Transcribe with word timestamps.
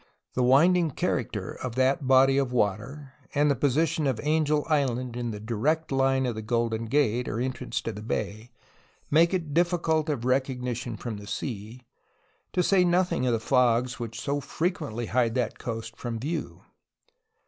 The 0.33 0.41
winding 0.41 0.89
character 0.89 1.51
of 1.51 1.75
that 1.75 2.07
body 2.07 2.39
of 2.39 2.51
water 2.51 3.13
and 3.35 3.51
the 3.51 3.55
position 3.55 4.07
of 4.07 4.19
Angel 4.23 4.65
Island 4.67 5.15
in 5.15 5.29
the 5.29 5.39
direct 5.39 5.91
line 5.91 6.25
of 6.25 6.33
the 6.33 6.41
Golden 6.41 6.85
Gate, 6.85 7.27
or 7.27 7.39
entrance 7.39 7.81
to 7.81 7.91
the 7.91 8.01
bay, 8.01 8.49
make 9.11 9.31
it 9.31 9.53
diffi 9.53 9.79
cult 9.79 10.09
of 10.09 10.25
recognition 10.25 10.97
from 10.97 11.17
the 11.17 11.27
sea, 11.27 11.85
to 12.51 12.63
say 12.63 12.83
nothing 12.83 13.27
of 13.27 13.33
the 13.33 13.39
fogs 13.39 13.99
which 13.99 14.19
so 14.19 14.39
frequently 14.41 15.05
hide 15.05 15.35
that 15.35 15.59
coast 15.59 15.95
from 15.95 16.17
view. 16.17 16.63